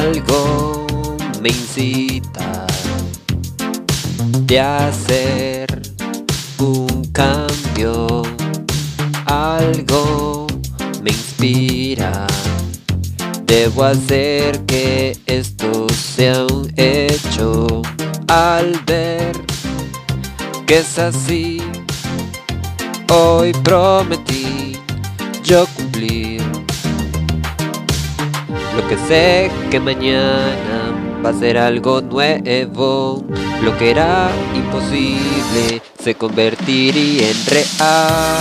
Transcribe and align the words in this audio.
Algo 0.00 0.86
me 1.42 1.50
incita 1.50 2.66
de 4.46 4.58
hacer 4.58 5.82
un 6.58 7.04
cambio. 7.12 8.22
Algo 9.26 10.46
me 11.02 11.10
inspira. 11.10 12.26
Debo 13.44 13.84
hacer 13.84 14.64
que 14.64 15.18
esto 15.26 15.86
sea 15.90 16.46
un 16.46 16.72
hecho 16.76 17.82
al 18.26 18.80
ver 18.86 19.38
que 20.66 20.78
es 20.78 20.98
así. 20.98 21.60
Hoy 23.12 23.52
prometí 23.52 24.78
yo 25.44 25.66
cumplir 25.76 26.39
lo 28.76 28.88
que 28.88 28.96
sé 29.08 29.50
que 29.70 29.80
mañana 29.80 30.90
va 31.24 31.30
a 31.30 31.34
ser 31.34 31.58
algo 31.58 32.00
nuevo. 32.00 33.24
Lo 33.62 33.76
que 33.78 33.90
era 33.90 34.30
imposible 34.54 35.82
se 36.02 36.14
convertiría 36.14 37.30
en 37.30 37.46
real. 37.46 38.38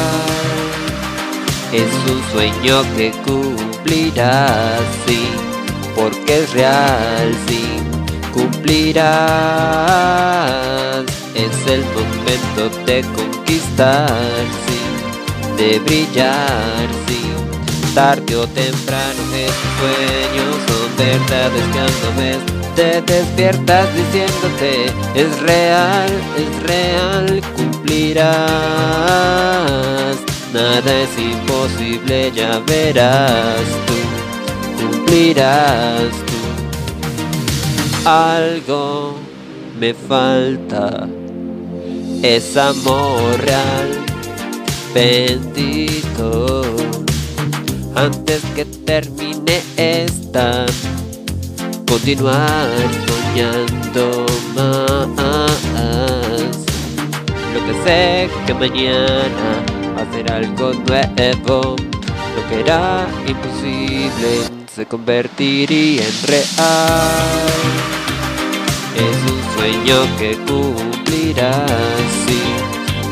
Es 1.71 1.91
un 2.11 2.21
sueño 2.31 2.81
que 2.97 3.11
cumplirás, 3.25 4.81
sí, 5.05 5.21
porque 5.95 6.39
es 6.43 6.53
real, 6.53 7.35
sí, 7.47 7.63
cumplirás. 8.33 9.09
Es 11.35 11.67
el 11.71 11.83
momento 11.93 12.69
de 12.85 13.01
conquistar, 13.15 14.09
sí, 14.65 14.79
de 15.57 15.79
brillar, 15.79 16.87
sí. 17.07 17.19
Tarde 17.93 18.35
o 18.35 18.47
temprano 18.47 19.21
esos 19.33 19.71
sueños 19.79 20.55
son 20.67 20.89
verdades 20.97 21.63
que 21.63 21.71
cuando 21.71 22.07
ves 22.17 22.59
te 22.75 23.01
despiertas 23.01 23.87
diciéndote 23.93 24.85
es 25.15 25.39
real, 25.41 26.09
es 26.37 26.63
real, 26.63 27.41
cumplirás. 27.57 28.29
Nada 30.53 30.91
es 31.01 31.09
imposible, 31.19 32.31
ya 32.31 32.59
verás 32.59 33.65
tú, 33.85 33.95
cumplirás 34.79 36.11
tú. 36.27 36.39
Algo 38.07 39.15
me 39.77 39.93
falta, 39.93 41.07
es 42.21 42.55
amor 42.55 43.37
real, 43.41 43.89
bendito. 44.93 46.68
Antes 47.99 48.41
que 48.55 48.63
termine 48.63 49.61
esta, 49.75 50.65
continuar 51.85 52.69
soñando 53.09 54.25
más. 54.55 55.09
Lo 57.53 57.59
que 57.65 57.73
sé 57.83 58.29
que 58.47 58.53
mañana 58.53 59.65
hacer 59.97 60.31
algo 60.31 60.71
nuevo. 60.87 61.75
Lo 61.75 62.41
que 62.47 62.61
era 62.61 63.05
imposible 63.27 64.47
se 64.73 64.85
convertiría 64.85 66.01
en 66.01 66.21
real. 66.23 67.49
Es 68.95 69.17
un 69.29 69.41
sueño 69.57 69.97
que 70.17 70.37
cumplirás, 70.47 71.69
sí, 72.25 72.41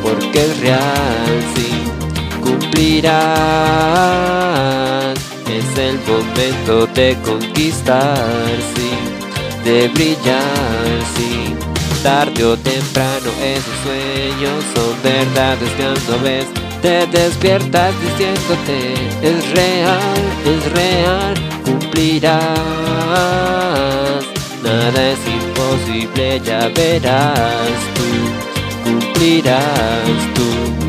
porque 0.01 0.45
es 0.45 0.59
real, 0.61 1.43
sí, 1.55 1.69
cumplirás. 2.41 4.36
El 5.77 5.99
momento 6.07 6.87
de 6.87 7.15
conquistar, 7.23 8.17
sí, 8.75 8.89
de 9.63 9.87
brillar, 9.89 10.41
sí. 11.15 11.55
Tarde 12.01 12.43
o 12.45 12.57
temprano 12.57 13.29
esos 13.39 13.77
sueños 13.83 14.63
son 14.73 14.95
verdades 15.03 15.69
que 15.77 15.83
cuando 15.83 16.23
ves 16.23 16.45
te 16.81 17.05
despiertas 17.07 17.93
diciéndote 18.01 18.93
es 19.21 19.51
real, 19.51 20.17
es 20.45 20.71
real, 20.71 21.35
cumplirás. 21.63 22.41
Nada 24.63 25.09
es 25.11 25.19
imposible, 25.27 26.41
ya 26.43 26.69
verás 26.69 27.77
tú, 27.93 28.09
cumplirás 28.83 30.33
tú. 30.33 30.86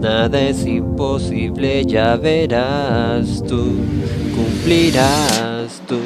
Nada 0.00 0.40
es 0.40 0.64
imposible, 0.64 1.84
ya 1.84 2.16
verás 2.16 3.42
tú, 3.46 3.76
cumplirás 4.34 5.82
tú. 5.86 6.00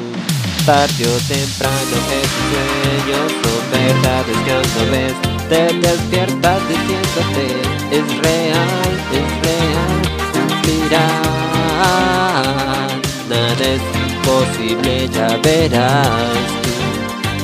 Tarde 0.65 1.07
o 1.07 1.17
temprano 1.27 1.95
esos 2.21 2.43
sueños 2.51 3.31
son 3.41 3.63
verdades 3.71 4.37
que 4.43 4.51
cuando 4.51 4.81
ves 4.91 5.15
te 5.47 5.61
despiertas 5.79 6.59
diciéndote 6.67 7.45
es 7.91 8.07
real, 8.21 8.91
es 9.13 9.29
real, 9.45 9.95
cumplirás. 10.33 11.31
Nada 13.29 13.63
es 13.63 13.83
imposible, 14.09 14.93
ya 15.09 15.29
verás 15.37 16.45
tú, 16.63 16.73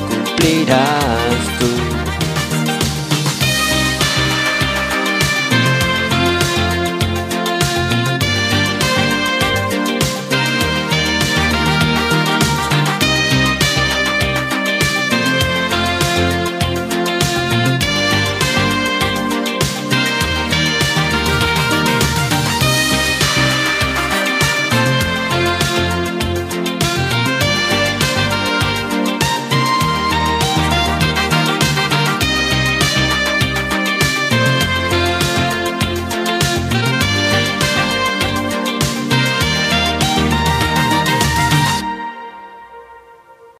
cumplirás 0.08 1.42
tú. 1.58 1.71